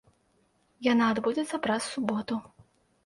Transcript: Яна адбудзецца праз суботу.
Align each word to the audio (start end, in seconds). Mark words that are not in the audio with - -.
Яна 0.87 1.05
адбудзецца 1.15 1.61
праз 1.67 1.81
суботу. 1.93 2.43